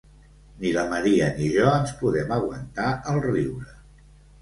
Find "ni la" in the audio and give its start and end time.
0.63-0.85